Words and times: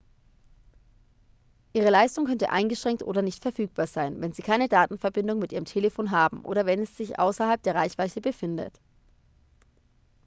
ihre 1.73 1.91
leistung 1.91 2.25
könnte 2.25 2.49
eingeschränkt 2.49 3.03
oder 3.03 3.21
nicht 3.21 3.43
verfügbar 3.43 3.85
sein 3.85 4.19
wenn 4.19 4.31
sie 4.33 4.41
keine 4.41 4.67
datenverbindung 4.67 5.37
mit 5.37 5.51
ihrem 5.51 5.65
telefon 5.65 6.09
haben 6.09 6.43
oder 6.43 6.65
wenn 6.65 6.81
es 6.81 6.97
sich 6.97 7.19
außerhalb 7.19 7.61
der 7.61 7.75
reichweite 7.75 8.19
befindet 8.19 8.81